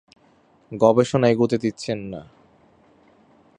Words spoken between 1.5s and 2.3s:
দিচ্ছেন না।